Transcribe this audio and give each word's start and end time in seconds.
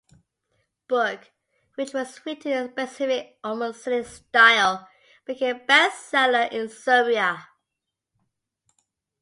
Book, 0.87 1.29
which 1.75 1.93
was 1.93 2.25
written 2.25 2.51
in 2.51 2.71
specific, 2.71 3.37
almost 3.43 3.83
scenic 3.83 4.07
style, 4.07 4.89
became 5.25 5.57
a 5.57 5.59
bestseller 5.59 6.51
in 6.51 6.69
Serbia. 6.69 7.47